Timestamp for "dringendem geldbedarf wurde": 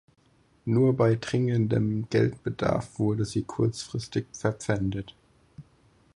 1.15-3.23